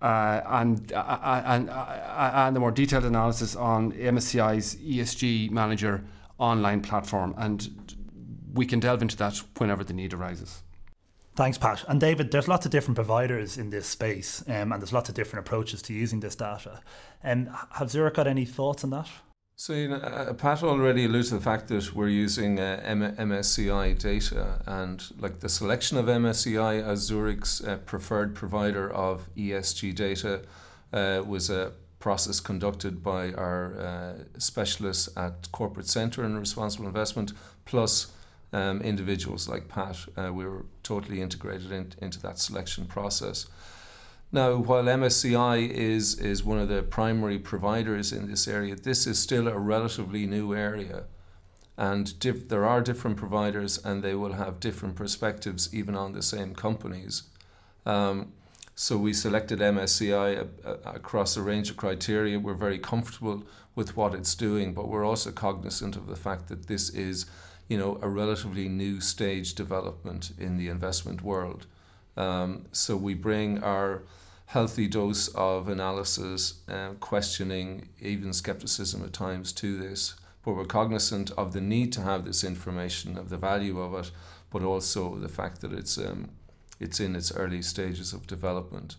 Uh, 0.00 0.40
and, 0.46 0.92
uh, 0.92 0.96
uh 0.96 1.42
and, 1.46 1.70
uh, 1.70 2.32
and 2.34 2.56
the 2.56 2.60
more 2.60 2.72
detailed 2.72 3.04
analysis 3.04 3.54
on 3.54 3.92
MSCI's 3.92 4.74
ESG 4.74 5.48
Manager 5.52 6.02
online 6.38 6.80
platform, 6.80 7.34
and 7.38 7.94
we 8.52 8.66
can 8.66 8.80
delve 8.80 9.00
into 9.00 9.16
that 9.16 9.40
whenever 9.58 9.84
the 9.84 9.92
need 9.92 10.12
arises. 10.12 10.64
Thanks, 11.34 11.56
Pat. 11.56 11.84
And 11.88 11.98
David, 12.00 12.30
there's 12.30 12.48
lots 12.48 12.66
of 12.66 12.72
different 12.72 12.96
providers 12.96 13.56
in 13.56 13.70
this 13.70 13.86
space, 13.86 14.44
um, 14.48 14.72
and 14.72 14.82
there's 14.82 14.92
lots 14.92 15.08
of 15.08 15.14
different 15.14 15.46
approaches 15.46 15.80
to 15.82 15.94
using 15.94 16.20
this 16.20 16.36
data. 16.36 16.80
Um, 17.24 17.48
have 17.72 17.90
Zurich 17.90 18.14
got 18.14 18.26
any 18.26 18.44
thoughts 18.44 18.84
on 18.84 18.90
that? 18.90 19.08
So, 19.62 19.74
you 19.74 19.86
know, 19.86 19.94
uh, 19.94 20.32
Pat 20.32 20.64
already 20.64 21.04
alluded 21.04 21.28
to 21.28 21.34
the 21.36 21.40
fact 21.40 21.68
that 21.68 21.94
we're 21.94 22.08
using 22.08 22.58
uh, 22.58 22.80
M- 22.82 23.14
MSCI 23.14 23.96
data, 23.96 24.60
and 24.66 25.00
like 25.20 25.38
the 25.38 25.48
selection 25.48 25.96
of 25.98 26.06
MSCI 26.06 26.82
as 26.82 27.08
Zurich's 27.08 27.60
uh, 27.60 27.76
preferred 27.86 28.34
provider 28.34 28.92
of 28.92 29.32
ESG 29.36 29.94
data 29.94 30.42
uh, 30.92 31.22
was 31.24 31.48
a 31.48 31.74
process 32.00 32.40
conducted 32.40 33.04
by 33.04 33.32
our 33.34 33.78
uh, 33.78 34.14
specialists 34.36 35.08
at 35.16 35.52
Corporate 35.52 35.86
Centre 35.86 36.24
and 36.24 36.36
Responsible 36.40 36.88
Investment, 36.88 37.32
plus 37.64 38.10
um, 38.52 38.80
individuals 38.80 39.48
like 39.48 39.68
Pat. 39.68 39.96
Uh, 40.16 40.32
we 40.32 40.44
were 40.44 40.66
totally 40.82 41.22
integrated 41.22 41.70
in, 41.70 41.92
into 42.02 42.20
that 42.22 42.40
selection 42.40 42.84
process. 42.86 43.46
Now, 44.34 44.56
while 44.56 44.84
MSCI 44.84 45.68
is, 45.68 46.14
is 46.18 46.42
one 46.42 46.58
of 46.58 46.70
the 46.70 46.82
primary 46.82 47.38
providers 47.38 48.14
in 48.14 48.30
this 48.30 48.48
area, 48.48 48.74
this 48.74 49.06
is 49.06 49.18
still 49.18 49.46
a 49.46 49.58
relatively 49.58 50.26
new 50.26 50.54
area. 50.54 51.04
And 51.76 52.18
diff- 52.18 52.48
there 52.48 52.64
are 52.64 52.80
different 52.80 53.18
providers, 53.18 53.78
and 53.84 54.02
they 54.02 54.14
will 54.14 54.32
have 54.32 54.58
different 54.58 54.96
perspectives 54.96 55.74
even 55.74 55.94
on 55.94 56.14
the 56.14 56.22
same 56.22 56.54
companies. 56.54 57.24
Um, 57.84 58.32
so 58.74 58.96
we 58.96 59.12
selected 59.12 59.58
MSCI 59.58 60.48
a, 60.64 60.68
a, 60.68 60.94
across 60.94 61.36
a 61.36 61.42
range 61.42 61.68
of 61.68 61.76
criteria. 61.76 62.40
We're 62.40 62.54
very 62.54 62.78
comfortable 62.78 63.44
with 63.74 63.98
what 63.98 64.14
it's 64.14 64.34
doing, 64.34 64.72
but 64.72 64.88
we're 64.88 65.04
also 65.04 65.30
cognizant 65.30 65.94
of 65.94 66.06
the 66.06 66.16
fact 66.16 66.48
that 66.48 66.68
this 66.68 66.88
is, 66.88 67.26
you 67.68 67.76
know, 67.76 67.98
a 68.00 68.08
relatively 68.08 68.70
new 68.70 68.98
stage 69.02 69.54
development 69.54 70.32
in 70.38 70.56
the 70.56 70.68
investment 70.68 71.20
world. 71.20 71.66
Um, 72.16 72.64
so 72.72 72.96
we 72.96 73.12
bring 73.12 73.62
our 73.62 74.04
healthy 74.52 74.86
dose 74.86 75.28
of 75.28 75.66
analysis, 75.66 76.60
uh, 76.68 76.90
questioning, 77.00 77.88
even 78.00 78.34
skepticism 78.34 79.02
at 79.02 79.10
times 79.10 79.50
to 79.50 79.78
this. 79.78 80.14
But 80.44 80.56
we're 80.56 80.66
cognizant 80.66 81.30
of 81.38 81.54
the 81.54 81.60
need 81.62 81.90
to 81.94 82.02
have 82.02 82.26
this 82.26 82.44
information, 82.44 83.16
of 83.16 83.30
the 83.30 83.38
value 83.38 83.80
of 83.80 83.94
it, 83.94 84.10
but 84.50 84.62
also 84.62 85.16
the 85.16 85.28
fact 85.28 85.62
that 85.62 85.72
it's 85.72 85.96
um, 85.96 86.30
it's 86.78 87.00
in 87.00 87.16
its 87.16 87.32
early 87.32 87.62
stages 87.62 88.12
of 88.12 88.26
development. 88.26 88.96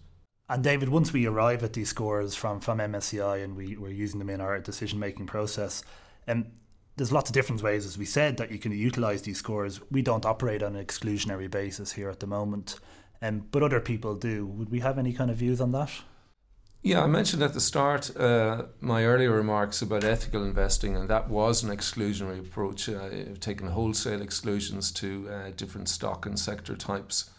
And 0.50 0.63
David, 0.63 0.89
once 0.89 1.13
we 1.13 1.27
arrive 1.27 1.63
at 1.63 1.74
these 1.74 1.89
scores 1.89 2.33
from, 2.33 2.60
from 2.60 2.79
MSCI 2.79 3.43
and 3.43 3.55
we, 3.55 3.77
we're 3.77 3.91
using 3.91 4.19
them 4.19 4.29
in 4.29 4.41
our 4.41 4.60
decision 4.60 5.00
making 5.00 5.27
process, 5.27 5.83
um, 6.27 6.48
there's 6.95 7.12
lots 7.12 7.29
of 7.29 7.33
different 7.33 7.62
ways, 7.62 7.86
as 7.86 7.98
we 7.98 8.05
said, 8.05 8.38
that 8.38 8.51
you 8.51 8.60
can 8.60 8.72
utilize 8.72 9.22
these 9.24 9.38
scores. 9.38 9.81
We 9.91 10.01
don't 10.01 10.25
operate 10.25 10.63
on 10.63 10.75
an 10.75 10.86
exclusionary 10.86 11.50
basis 11.50 11.91
here 11.91 12.10
at 12.10 12.19
the 12.19 12.27
moment, 12.27 12.79
um, 13.24 13.48
but 13.51 13.63
other 13.63 13.80
people 13.80 14.15
do. 14.15 14.46
Would 14.46 14.70
we 14.70 14.82
have 14.82 15.00
any 15.00 15.13
kind 15.13 15.32
of 15.32 15.38
views 15.38 15.62
on 15.62 15.72
that? 15.72 15.92
Yeah, 16.82 17.01
I 17.01 17.08
mentioned 17.08 17.42
at 17.42 17.53
the 17.53 17.62
start 17.62 18.15
uh, 18.18 18.63
my 18.82 19.06
earlier 19.06 19.32
remarks 19.32 19.82
about 19.82 20.03
ethical 20.03 20.44
investing, 20.44 20.98
and 20.98 21.10
that 21.10 21.30
was 21.30 21.63
an 21.63 21.70
exclusionary 21.70 22.39
approach. 22.39 22.89
Uh, 22.89 23.10
taken 23.39 23.68
wholesale 23.68 24.22
exclusions 24.22 24.92
to 24.92 25.30
uh, 25.30 25.51
different 25.56 25.88
stock 25.88 26.25
and 26.25 26.38
sector 26.38 26.75
types. 26.75 27.30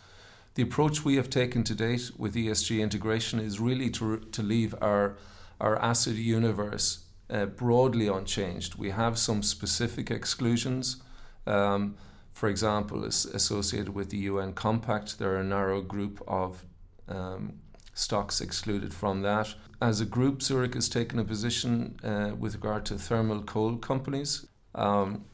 The 0.55 0.63
approach 0.63 1.05
we 1.05 1.17
have 1.17 1.29
taken 1.29 1.63
to 1.65 1.75
date 1.75 2.13
with 2.17 2.35
ESG 2.35 2.81
integration 2.81 3.39
is 3.39 3.61
really 3.61 3.91
to, 3.91 4.21
to 4.21 4.43
leave 4.43 4.75
our, 4.81 5.19
our 5.61 5.77
asset 5.83 6.15
universe 6.15 7.05
uh, 7.29 7.45
broadly 7.47 8.09
unchanged. 8.09 8.77
We 8.77 8.91
have 8.91 9.19
some 9.19 9.43
specific 9.43 10.11
exclusions. 10.11 11.03
Um, 11.47 11.97
for 12.35 12.49
example, 12.49 13.05
is 13.05 13.25
associated 13.25 13.95
with 13.95 14.11
the 14.11 14.19
UN 14.19 14.53
Compact, 14.53 15.19
there 15.19 15.33
are 15.35 15.41
a 15.41 15.45
narrow 15.45 15.81
group 15.81 16.23
of 16.27 16.65
um, 17.09 17.61
stocks 17.95 18.41
excluded 18.41 18.93
from 18.93 19.23
that. 19.23 19.55
As 19.81 20.01
a 20.01 20.05
group, 20.05 20.43
Zurich 20.43 20.75
has 20.75 20.89
taken 20.89 21.19
a 21.19 21.25
position 21.25 21.99
uh, 22.03 22.33
with 22.37 22.55
regard 22.55 22.85
to 22.87 22.99
thermal 22.99 23.43
coal 23.43 23.77
companies. 23.77 24.47
Um, 24.75 25.25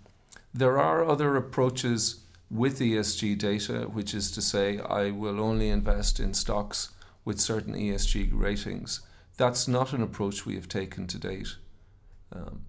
there 0.52 0.78
are 0.78 1.04
other 1.04 1.36
approaches 1.36 2.24
with 2.50 2.80
ESG 2.80 3.38
data, 3.38 3.82
which 3.82 4.12
is 4.12 4.30
to 4.32 4.42
say, 4.42 4.78
I 4.78 5.10
will 5.10 5.40
only 5.40 5.70
invest 5.70 6.20
in 6.20 6.34
stocks 6.34 6.90
with 7.24 7.40
certain 7.40 7.74
ESG 7.74 8.30
ratings. 8.32 9.00
That's 9.36 9.66
not 9.68 9.92
an 9.92 10.02
approach 10.02 10.44
we 10.44 10.56
have 10.56 10.68
taken 10.68 11.06
to 11.06 11.18
date. 11.18 11.56
Um, 12.32 12.62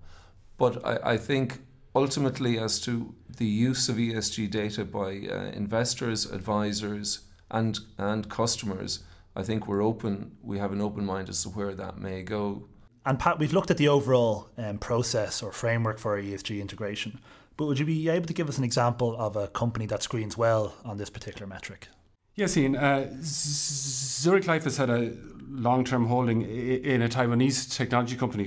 but 0.58 0.86
I, 0.86 1.14
I, 1.14 1.18
think 1.18 1.62
ultimately, 1.96 2.58
as 2.58 2.80
to 2.82 3.14
the 3.38 3.46
use 3.46 3.90
of 3.90 3.98
ESG 3.98 4.50
data 4.50 4.86
by 4.86 5.28
uh, 5.30 5.52
investors, 5.54 6.26
advisors, 6.26 7.22
and, 7.50 7.80
and 7.98 8.30
customers, 8.30 9.04
I 9.36 9.44
think 9.44 9.68
we're 9.68 9.84
open, 9.84 10.38
we 10.42 10.60
have 10.60 10.72
an 10.72 10.82
open 10.82 11.06
mind 11.06 11.30
as 11.30 11.44
to 11.44 11.50
where 11.50 11.74
that 11.76 11.98
may 11.98 12.24
go. 12.24 12.68
And 13.06 13.18
Pat, 13.18 13.40
we've 13.40 13.54
looked 13.54 13.72
at 13.72 13.78
the 13.78 13.88
overall 13.88 14.50
um, 14.58 14.78
process 14.78 15.42
or 15.42 15.52
framework 15.52 15.98
for 15.98 16.22
ESG 16.22 16.62
integration. 16.62 17.20
But 17.58 17.66
would 17.66 17.80
you 17.80 17.86
be 17.86 18.10
able 18.10 18.28
to 18.28 18.34
give 18.34 18.50
us 18.50 18.58
an 18.58 18.64
example 18.64 19.16
of 19.18 19.36
a 19.36 19.48
company 19.48 19.86
that 19.88 20.04
screens 20.04 20.38
well 20.38 20.76
on 20.86 20.98
this 20.98 21.10
particular 21.10 21.48
metric? 21.48 21.88
Yes, 22.36 22.56
Ian. 22.56 22.76
Uh, 22.76 23.10
Zurich 23.22 24.48
Life 24.48 24.64
has 24.64 24.78
had 24.78 24.90
a 24.90 25.14
long 25.50 25.84
term 25.84 26.06
holding 26.06 26.44
in 26.44 27.02
a 27.02 27.10
Taiwanese 27.10 27.76
technology 27.76 28.16
company, 28.16 28.46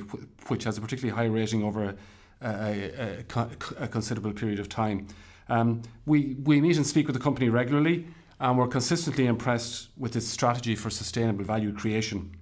which 0.49 0.65
has 0.65 0.79
a 0.79 0.81
particularly 0.81 1.15
high 1.15 1.31
rating 1.31 1.63
over 1.63 1.95
a, 2.43 3.25
a, 3.37 3.85
a, 3.85 3.89
considerable 3.89 4.33
period 4.33 4.59
of 4.59 4.69
time. 4.69 5.09
Um, 5.49 5.83
we, 6.07 6.37
we 6.45 6.61
meet 6.61 6.77
and 6.77 6.87
speak 6.87 7.07
with 7.07 7.15
the 7.15 7.23
company 7.23 7.49
regularly, 7.49 8.07
and 8.41 8.59
we're 8.59 8.69
consistently 8.69 9.27
impressed 9.27 9.89
with 9.97 10.17
its 10.17 10.27
strategy 10.27 10.75
for 10.75 10.91
sustainable 10.91 11.45
value 11.45 11.73
creation. 11.73 12.37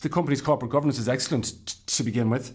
The 0.00 0.08
company's 0.08 0.42
corporate 0.42 0.70
governance 0.70 0.98
is 0.98 1.08
excellent 1.08 1.66
t- 1.66 1.74
to 1.86 2.02
begin 2.02 2.30
with 2.30 2.54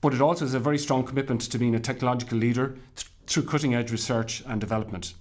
but 0.00 0.14
it 0.14 0.20
also 0.20 0.44
has 0.44 0.54
a 0.54 0.60
very 0.60 0.78
strong 0.78 1.04
commitment 1.04 1.42
to 1.42 1.58
being 1.58 1.74
a 1.74 1.80
technological 1.80 2.38
leader 2.38 2.76
th- 2.96 3.08
through 3.26 3.44
cutting 3.44 3.74
edge 3.74 3.92
research 3.92 4.42
and 4.46 4.60
development. 4.60 5.14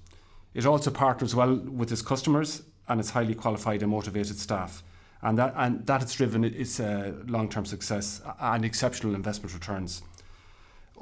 It 0.54 0.66
also 0.66 0.90
partners 0.90 1.36
well 1.36 1.56
with 1.56 1.92
its 1.92 2.02
customers 2.02 2.64
and 2.88 3.00
its 3.00 3.12
highly 3.12 3.36
qualified 3.36 3.84
and 3.84 3.92
motivated 3.92 4.38
staff. 4.40 4.84
And 5.22 5.38
that, 5.38 5.54
and 5.58 5.86
that 5.86 6.02
has 6.02 6.14
driven 6.14 6.44
its 6.44 6.80
uh, 6.80 7.14
long 7.28 7.50
term 7.50 7.66
success 7.66 8.22
and 8.40 8.64
exceptional 8.64 9.16
investment 9.16 9.54
returns. 9.54 10.02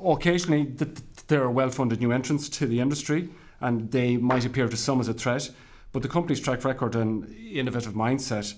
Occasionally, 0.03 0.65
th- 0.65 0.97
there 1.27 1.43
are 1.43 1.51
well 1.51 1.69
funded 1.69 1.99
new 1.99 2.11
entrants 2.11 2.49
to 2.49 2.65
the 2.65 2.79
industry, 2.79 3.29
and 3.61 3.91
they 3.91 4.17
might 4.17 4.45
appear 4.45 4.67
to 4.67 4.77
some 4.77 4.99
as 4.99 5.07
a 5.07 5.13
threat, 5.13 5.51
but 5.91 6.01
the 6.01 6.07
company's 6.07 6.39
track 6.39 6.63
record 6.63 6.95
and 6.95 7.31
innovative 7.35 7.93
mindset 7.93 8.53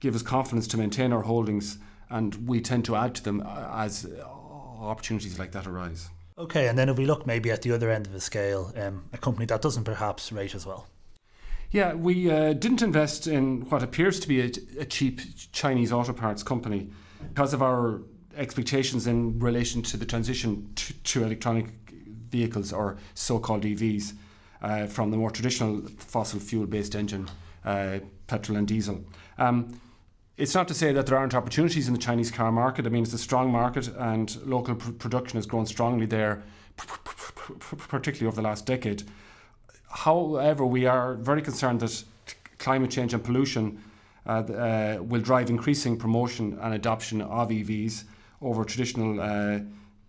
give 0.00 0.14
us 0.14 0.22
confidence 0.22 0.66
to 0.68 0.76
maintain 0.76 1.12
our 1.12 1.22
holdings, 1.22 1.78
and 2.10 2.48
we 2.48 2.60
tend 2.60 2.84
to 2.84 2.96
add 2.96 3.14
to 3.14 3.22
them 3.22 3.42
uh, 3.44 3.70
as 3.74 4.06
opportunities 4.80 5.38
like 5.38 5.52
that 5.52 5.66
arise. 5.66 6.08
Okay, 6.38 6.68
and 6.68 6.78
then 6.78 6.88
if 6.90 6.98
we 6.98 7.06
look 7.06 7.26
maybe 7.26 7.50
at 7.50 7.62
the 7.62 7.72
other 7.72 7.90
end 7.90 8.06
of 8.06 8.12
the 8.12 8.20
scale, 8.20 8.72
um, 8.76 9.04
a 9.12 9.18
company 9.18 9.46
that 9.46 9.62
doesn't 9.62 9.84
perhaps 9.84 10.30
rate 10.32 10.54
as 10.54 10.66
well. 10.66 10.86
Yeah, 11.70 11.94
we 11.94 12.30
uh, 12.30 12.52
didn't 12.52 12.82
invest 12.82 13.26
in 13.26 13.68
what 13.68 13.82
appears 13.82 14.20
to 14.20 14.28
be 14.28 14.40
a, 14.40 14.50
a, 14.78 14.84
cheap 14.84 15.20
Chinese 15.52 15.92
auto 15.92 16.12
parts 16.12 16.42
company 16.42 16.90
because 17.28 17.52
of 17.52 17.62
our 17.62 18.02
expectations 18.36 19.06
in 19.06 19.38
relation 19.40 19.82
to 19.82 19.96
the 19.96 20.06
transition 20.06 20.70
to, 20.76 20.92
to 20.92 21.24
electronic 21.24 21.66
vehicles 22.30 22.72
or 22.72 22.98
so-called 23.14 23.62
EVs 23.64 24.12
uh, 24.62 24.86
from 24.86 25.10
the 25.10 25.16
more 25.16 25.30
traditional 25.30 25.82
fossil 25.98 26.38
fuel-based 26.38 26.94
engine, 26.94 27.28
uh, 27.64 27.98
petrol 28.26 28.58
and 28.58 28.68
diesel. 28.68 29.04
Um, 29.38 29.80
it's 30.36 30.54
not 30.54 30.68
to 30.68 30.74
say 30.74 30.92
that 30.92 31.06
there 31.06 31.16
aren't 31.16 31.34
opportunities 31.34 31.88
in 31.88 31.94
the 31.94 32.00
Chinese 32.00 32.30
car 32.30 32.52
market. 32.52 32.86
I 32.86 32.90
mean, 32.90 33.02
it's 33.02 33.12
a 33.14 33.18
strong 33.18 33.50
market, 33.50 33.88
and 33.96 34.36
local 34.46 34.74
pr- 34.74 34.92
production 34.92 35.38
has 35.38 35.46
grown 35.46 35.66
strongly 35.66 36.06
there, 36.06 36.42
particularly 36.76 38.26
over 38.26 38.36
the 38.36 38.46
last 38.46 38.66
decade. 38.66 39.04
However, 39.90 40.64
we 40.64 40.86
are 40.86 41.14
very 41.14 41.42
concerned 41.42 41.80
that 41.80 42.04
climate 42.58 42.90
change 42.90 43.14
and 43.14 43.22
pollution 43.22 43.82
uh, 44.26 44.30
uh, 44.30 44.98
will 45.02 45.20
drive 45.20 45.50
increasing 45.50 45.96
promotion 45.96 46.58
and 46.60 46.74
adoption 46.74 47.20
of 47.22 47.48
EVs 47.48 48.04
over 48.42 48.64
traditional 48.64 49.20
uh, 49.20 49.60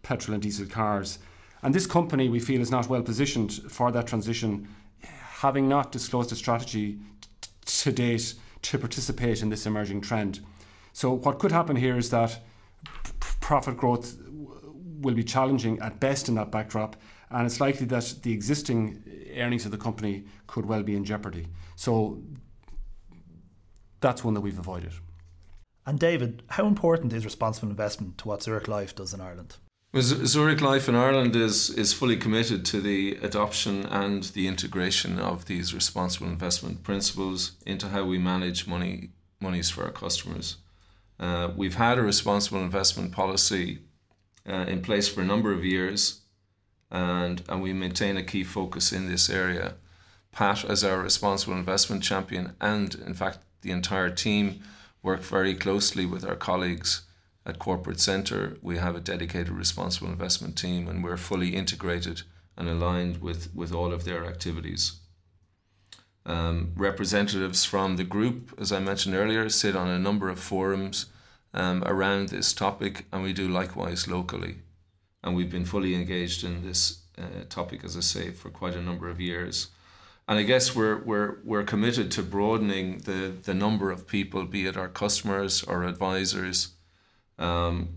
petrol 0.01 0.33
and 0.33 0.43
diesel 0.43 0.65
cars. 0.65 1.19
And 1.61 1.73
this 1.73 1.85
company, 1.85 2.29
we 2.29 2.39
feel, 2.39 2.61
is 2.61 2.71
not 2.71 2.87
well 2.87 3.01
positioned 3.01 3.53
for 3.69 3.91
that 3.91 4.07
transition, 4.07 4.67
having 5.01 5.67
not 5.67 5.91
disclosed 5.91 6.31
a 6.31 6.35
strategy 6.35 6.99
to 7.65 7.91
date 7.91 8.33
to 8.63 8.77
participate 8.77 9.41
in 9.41 9.49
this 9.49 9.65
emerging 9.65 10.01
trend. 10.01 10.39
So, 10.93 11.13
what 11.13 11.39
could 11.39 11.51
happen 11.51 11.75
here 11.75 11.97
is 11.97 12.09
that 12.09 12.39
profit 13.39 13.77
growth 13.77 14.17
will 15.01 15.13
be 15.13 15.23
challenging 15.23 15.79
at 15.79 15.99
best 15.99 16.27
in 16.27 16.35
that 16.35 16.51
backdrop, 16.51 16.95
and 17.29 17.45
it's 17.45 17.59
likely 17.59 17.85
that 17.87 18.15
the 18.23 18.33
existing 18.33 19.03
earnings 19.41 19.65
of 19.65 19.71
the 19.71 19.77
company 19.77 20.25
could 20.47 20.65
well 20.65 20.83
be 20.83 20.95
in 20.95 21.03
jeopardy. 21.03 21.47
So, 21.75 22.21
that's 23.99 24.23
one 24.23 24.33
that 24.35 24.41
we've 24.41 24.59
avoided. 24.59 24.93
And 25.85 25.99
David, 25.99 26.43
how 26.49 26.67
important 26.67 27.13
is 27.13 27.23
responsible 27.23 27.69
investment 27.69 28.17
to 28.19 28.27
what 28.27 28.43
Zurich 28.43 28.67
Life 28.67 28.95
does 28.95 29.13
in 29.13 29.21
Ireland? 29.21 29.57
Zurich 29.95 30.61
Life 30.61 30.89
in 30.89 30.95
Ireland 30.95 31.35
is, 31.35 31.69
is 31.69 31.93
fully 31.93 32.17
committed 32.17 32.65
to 32.65 32.81
the 32.81 33.17
adoption 33.21 33.85
and 33.85 34.23
the 34.23 34.47
integration 34.47 35.17
of 35.17 35.45
these 35.45 35.73
responsible 35.73 36.27
investment 36.27 36.83
principles 36.83 37.53
into 37.65 37.87
how 37.89 38.03
we 38.03 38.17
manage 38.17 38.67
money 38.67 39.11
monies 39.39 39.69
for 39.69 39.83
our 39.83 39.91
customers. 39.91 40.57
Uh, 41.19 41.49
we've 41.55 41.75
had 41.75 41.97
a 41.97 42.01
responsible 42.01 42.61
investment 42.61 43.11
policy 43.11 43.79
uh, 44.47 44.65
in 44.67 44.81
place 44.81 45.07
for 45.07 45.21
a 45.21 45.25
number 45.25 45.51
of 45.51 45.63
years, 45.63 46.21
and, 46.91 47.43
and 47.49 47.61
we 47.61 47.73
maintain 47.73 48.17
a 48.17 48.23
key 48.23 48.43
focus 48.43 48.91
in 48.91 49.07
this 49.07 49.29
area. 49.29 49.75
Pat, 50.31 50.63
as 50.65 50.83
our 50.83 51.01
responsible 51.01 51.55
investment 51.55 52.03
champion, 52.03 52.55
and 52.61 52.95
in 52.95 53.13
fact, 53.13 53.39
the 53.61 53.71
entire 53.71 54.09
team 54.09 54.61
work 55.01 55.21
very 55.21 55.55
closely 55.55 56.05
with 56.05 56.23
our 56.25 56.35
colleagues 56.35 57.01
at 57.45 57.59
Corporate 57.59 57.99
Centre. 57.99 58.57
We 58.61 58.77
have 58.77 58.95
a 58.95 58.99
dedicated 58.99 59.49
responsible 59.49 60.09
investment 60.09 60.57
team, 60.57 60.87
and 60.87 61.03
we're 61.03 61.17
fully 61.17 61.55
integrated 61.55 62.21
and 62.57 62.67
aligned 62.67 63.21
with, 63.21 63.53
with 63.55 63.73
all 63.73 63.93
of 63.93 64.03
their 64.03 64.25
activities. 64.25 64.99
Um, 66.25 66.73
representatives 66.75 67.63
from 67.63 67.95
the 67.95 68.03
group, 68.03 68.53
as 68.59 68.71
I 68.71 68.79
mentioned 68.79 69.15
earlier, 69.15 69.47
sit 69.47 69.75
on 69.75 69.87
a 69.87 69.99
number 69.99 70.27
of 70.29 70.39
forums 70.39 71.05
um, 71.53 71.83
around 71.85 72.29
this 72.29 72.51
topic, 72.51 73.05
and 73.11 73.23
we 73.23 73.31
do 73.31 73.47
likewise 73.47 74.07
locally. 74.07 74.57
And 75.23 75.35
we've 75.35 75.51
been 75.51 75.65
fully 75.65 75.95
engaged 75.95 76.43
in 76.43 76.65
this 76.65 76.99
uh, 77.17 77.43
topic, 77.49 77.83
as 77.83 77.97
I 77.97 78.01
say, 78.01 78.31
for 78.31 78.49
quite 78.49 78.75
a 78.75 78.81
number 78.81 79.09
of 79.09 79.19
years. 79.19 79.67
And 80.27 80.37
I 80.37 80.43
guess 80.43 80.75
we're, 80.75 80.97
we're, 80.97 81.37
we're 81.43 81.63
committed 81.63 82.11
to 82.11 82.23
broadening 82.23 82.99
the, 82.99 83.33
the 83.43 83.53
number 83.53 83.91
of 83.91 84.07
people, 84.07 84.45
be 84.45 84.67
it 84.67 84.75
our 84.75 84.89
customers 84.89 85.63
or 85.63 85.83
advisors, 85.83 86.73
um, 87.39 87.89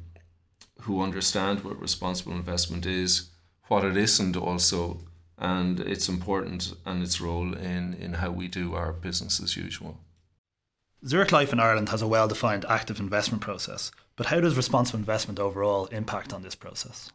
who 0.83 1.03
understand 1.03 1.65
what 1.65 1.81
responsible 1.81 2.33
investment 2.33 2.87
is, 2.87 3.31
what 3.67 3.85
it 3.85 3.97
isn't 3.97 4.37
also, 4.37 5.01
and 5.39 5.81
its 5.81 6.09
importance 6.09 6.75
and 6.85 7.03
its 7.03 7.21
role 7.21 7.55
in, 7.55 7.95
in 7.95 8.15
how 8.15 8.31
we 8.31 8.47
do 8.47 8.75
our 8.75 8.93
business 8.93 9.41
as 9.43 9.57
usual. 9.57 9.99
Zurich 11.07 11.33
Life 11.33 11.53
in 11.53 11.61
Ireland 11.61 11.89
has 11.89 12.03
a 12.03 12.07
well 12.07 12.29
defined 12.29 12.67
active 12.69 13.01
investment 13.01 13.43
process, 13.43 13.91
but 14.21 14.27
how 14.27 14.39
does 14.39 14.55
responsible 14.55 14.99
investment 14.99 15.39
overall 15.39 15.87
impact 15.87 16.35
on 16.35 16.43
this 16.43 16.55
process? 16.55 17.11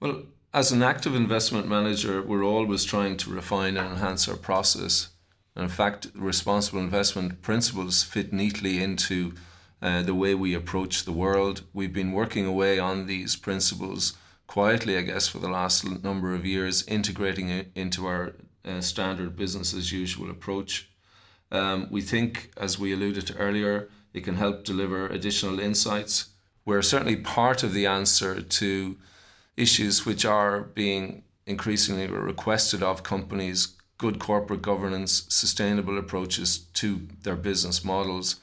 Well, 0.00 0.24
as 0.52 0.72
an 0.72 0.82
active 0.82 1.14
investment 1.14 1.68
manager, 1.68 2.20
we're 2.20 2.42
always 2.42 2.82
trying 2.82 3.16
to 3.18 3.30
refine 3.30 3.76
and 3.76 3.92
enhance 3.92 4.28
our 4.28 4.34
process. 4.34 5.10
In 5.54 5.68
fact, 5.68 6.08
responsible 6.16 6.80
investment 6.80 7.40
principles 7.40 8.02
fit 8.02 8.32
neatly 8.32 8.82
into 8.82 9.34
uh, 9.80 10.02
the 10.02 10.12
way 10.12 10.34
we 10.34 10.54
approach 10.54 11.04
the 11.04 11.12
world. 11.12 11.62
We've 11.72 11.92
been 11.92 12.10
working 12.10 12.46
away 12.46 12.80
on 12.80 13.06
these 13.06 13.36
principles 13.36 14.14
quietly, 14.48 14.98
I 14.98 15.02
guess, 15.02 15.28
for 15.28 15.38
the 15.38 15.48
last 15.48 15.84
number 16.02 16.34
of 16.34 16.44
years, 16.44 16.84
integrating 16.88 17.48
it 17.48 17.70
into 17.76 18.06
our 18.06 18.34
uh, 18.64 18.80
standard 18.80 19.36
business 19.36 19.72
as 19.72 19.92
usual 19.92 20.30
approach. 20.30 20.90
Um, 21.52 21.86
we 21.92 22.00
think, 22.00 22.50
as 22.56 22.76
we 22.76 22.92
alluded 22.92 23.28
to 23.28 23.36
earlier, 23.36 23.88
it 24.18 24.24
can 24.24 24.36
help 24.36 24.64
deliver 24.64 25.06
additional 25.06 25.58
insights. 25.58 26.26
We're 26.64 26.82
certainly 26.82 27.16
part 27.16 27.62
of 27.62 27.72
the 27.72 27.86
answer 27.86 28.40
to 28.40 28.96
issues 29.56 30.04
which 30.04 30.24
are 30.24 30.60
being 30.60 31.22
increasingly 31.46 32.06
requested 32.06 32.82
of 32.82 33.02
companies 33.02 33.74
good 33.98 34.20
corporate 34.20 34.62
governance, 34.62 35.26
sustainable 35.28 35.98
approaches 35.98 36.58
to 36.72 37.08
their 37.24 37.34
business 37.34 37.84
models, 37.84 38.36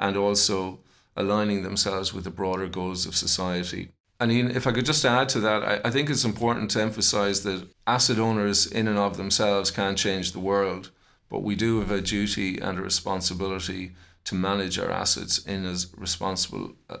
and 0.00 0.16
also 0.16 0.80
aligning 1.16 1.62
themselves 1.62 2.12
with 2.12 2.24
the 2.24 2.30
broader 2.30 2.68
goals 2.68 3.06
of 3.06 3.14
society. 3.14 3.88
Mean, 4.20 4.50
if 4.50 4.66
I 4.66 4.72
could 4.72 4.86
just 4.86 5.04
add 5.04 5.28
to 5.30 5.40
that, 5.40 5.62
I, 5.62 5.80
I 5.84 5.90
think 5.90 6.10
it's 6.10 6.24
important 6.24 6.70
to 6.72 6.82
emphasize 6.82 7.42
that 7.44 7.68
asset 7.86 8.18
owners, 8.18 8.66
in 8.66 8.88
and 8.88 8.98
of 8.98 9.16
themselves, 9.16 9.70
can't 9.70 9.98
change 9.98 10.32
the 10.32 10.40
world, 10.40 10.90
but 11.30 11.42
we 11.42 11.54
do 11.54 11.78
have 11.80 11.90
a 11.90 12.00
duty 12.00 12.58
and 12.58 12.78
a 12.78 12.82
responsibility 12.82 13.92
to 14.26 14.34
manage 14.34 14.78
our 14.78 14.90
assets 14.90 15.38
in 15.38 15.64
as 15.64 15.92
responsible 15.96 16.74
a, 16.88 16.98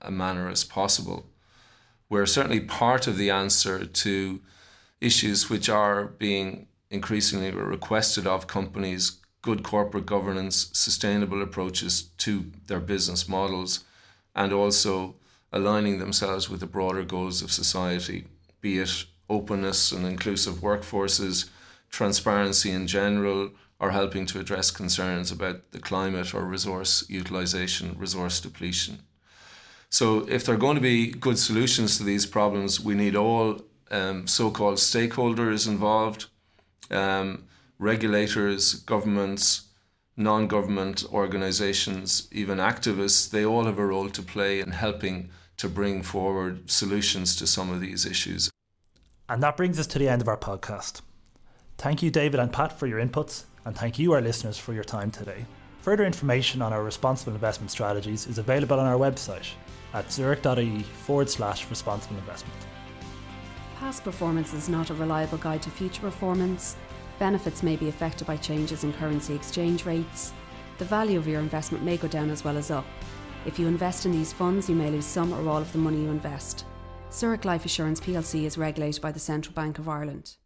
a 0.00 0.10
manner 0.10 0.48
as 0.48 0.64
possible. 0.64 1.26
We're 2.08 2.26
certainly 2.26 2.60
part 2.60 3.06
of 3.06 3.16
the 3.16 3.30
answer 3.30 3.84
to 3.84 4.40
issues 5.00 5.50
which 5.50 5.68
are 5.68 6.06
being 6.06 6.66
increasingly 6.90 7.50
requested 7.50 8.26
of 8.26 8.46
companies 8.46 9.20
good 9.42 9.62
corporate 9.62 10.06
governance, 10.06 10.68
sustainable 10.72 11.42
approaches 11.42 12.02
to 12.18 12.52
their 12.66 12.80
business 12.80 13.28
models, 13.28 13.84
and 14.34 14.52
also 14.52 15.16
aligning 15.52 15.98
themselves 15.98 16.48
with 16.48 16.60
the 16.60 16.66
broader 16.66 17.04
goals 17.04 17.42
of 17.42 17.50
society, 17.50 18.26
be 18.60 18.78
it 18.78 19.04
openness 19.28 19.92
and 19.92 20.04
inclusive 20.06 20.56
workforces, 20.56 21.48
transparency 21.88 22.70
in 22.70 22.86
general, 22.86 23.50
or 23.80 23.90
helping 23.90 24.26
to 24.26 24.38
address 24.38 24.70
concerns 24.70 25.32
about 25.32 25.72
the 25.72 25.80
climate 25.80 26.34
or 26.34 26.44
resource 26.44 27.04
utilization, 27.08 27.96
resource 27.98 28.38
depletion. 28.38 29.00
So, 29.88 30.26
if 30.28 30.44
there 30.44 30.54
are 30.54 30.58
going 30.58 30.76
to 30.76 30.82
be 30.82 31.10
good 31.10 31.38
solutions 31.38 31.96
to 31.96 32.04
these 32.04 32.26
problems, 32.26 32.78
we 32.78 32.94
need 32.94 33.16
all 33.16 33.62
um, 33.90 34.26
so 34.28 34.50
called 34.50 34.76
stakeholders 34.76 35.66
involved, 35.66 36.26
um, 36.90 37.44
regulators, 37.78 38.74
governments, 38.74 39.62
non 40.16 40.46
government 40.46 41.04
organizations, 41.12 42.28
even 42.30 42.58
activists. 42.58 43.30
They 43.30 43.44
all 43.44 43.64
have 43.64 43.78
a 43.78 43.86
role 43.86 44.10
to 44.10 44.22
play 44.22 44.60
in 44.60 44.72
helping 44.72 45.30
to 45.56 45.68
bring 45.68 46.02
forward 46.02 46.70
solutions 46.70 47.34
to 47.36 47.46
some 47.46 47.70
of 47.70 47.80
these 47.80 48.06
issues. 48.06 48.50
And 49.28 49.42
that 49.42 49.56
brings 49.56 49.78
us 49.78 49.86
to 49.88 49.98
the 49.98 50.08
end 50.08 50.22
of 50.22 50.28
our 50.28 50.36
podcast. 50.36 51.00
Thank 51.78 52.02
you, 52.02 52.10
David 52.10 52.40
and 52.40 52.52
Pat, 52.52 52.78
for 52.78 52.86
your 52.86 53.00
inputs, 53.00 53.44
and 53.64 53.76
thank 53.76 53.98
you, 53.98 54.12
our 54.12 54.20
listeners, 54.20 54.58
for 54.58 54.72
your 54.72 54.84
time 54.84 55.10
today. 55.10 55.44
Further 55.82 56.04
information 56.04 56.60
on 56.62 56.72
our 56.72 56.82
responsible 56.82 57.32
investment 57.32 57.70
strategies 57.70 58.26
is 58.26 58.38
available 58.38 58.78
on 58.78 58.86
our 58.86 58.98
website 58.98 59.48
at 59.94 60.10
zurich.ie 60.12 60.82
forward 60.82 61.28
slash 61.28 61.68
responsible 61.70 62.16
investment. 62.18 62.58
Past 63.78 64.04
performance 64.04 64.52
is 64.52 64.68
not 64.68 64.90
a 64.90 64.94
reliable 64.94 65.38
guide 65.38 65.62
to 65.62 65.70
future 65.70 66.02
performance. 66.02 66.76
Benefits 67.18 67.62
may 67.62 67.76
be 67.76 67.88
affected 67.88 68.26
by 68.26 68.36
changes 68.36 68.84
in 68.84 68.92
currency 68.92 69.34
exchange 69.34 69.86
rates. 69.86 70.32
The 70.78 70.84
value 70.84 71.18
of 71.18 71.26
your 71.26 71.40
investment 71.40 71.84
may 71.84 71.96
go 71.96 72.08
down 72.08 72.30
as 72.30 72.44
well 72.44 72.56
as 72.56 72.70
up. 72.70 72.86
If 73.46 73.58
you 73.58 73.66
invest 73.66 74.04
in 74.04 74.12
these 74.12 74.34
funds, 74.34 74.68
you 74.68 74.74
may 74.74 74.90
lose 74.90 75.06
some 75.06 75.32
or 75.32 75.48
all 75.48 75.62
of 75.62 75.72
the 75.72 75.78
money 75.78 76.02
you 76.02 76.10
invest. 76.10 76.66
Zurich 77.10 77.44
Life 77.44 77.64
Assurance 77.64 78.00
plc 78.00 78.44
is 78.44 78.58
regulated 78.58 79.00
by 79.00 79.12
the 79.12 79.18
Central 79.18 79.54
Bank 79.54 79.78
of 79.78 79.88
Ireland. 79.88 80.36